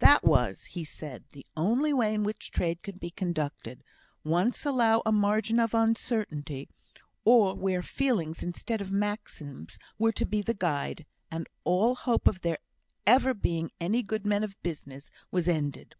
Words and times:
That 0.00 0.24
was 0.24 0.64
(he 0.64 0.82
said) 0.82 1.22
the 1.30 1.46
only 1.56 1.92
way 1.92 2.12
in 2.12 2.24
which 2.24 2.50
trade 2.50 2.82
could 2.82 2.98
be 2.98 3.10
conducted. 3.10 3.84
Once 4.24 4.66
allow 4.66 5.00
a 5.06 5.12
margin 5.12 5.60
of 5.60 5.74
uncertainty, 5.74 6.68
or 7.24 7.54
where 7.54 7.82
feelings, 7.82 8.42
instead 8.42 8.80
of 8.80 8.90
maxims, 8.90 9.78
were 9.96 10.10
to 10.10 10.26
be 10.26 10.42
the 10.42 10.54
guide, 10.54 11.06
and 11.30 11.46
all 11.62 11.94
hope 11.94 12.26
of 12.26 12.40
there 12.40 12.58
ever 13.06 13.32
being 13.32 13.70
any 13.80 14.02
good 14.02 14.26
men 14.26 14.42
of 14.42 14.60
business 14.60 15.12
was 15.30 15.48
ended. 15.48 15.94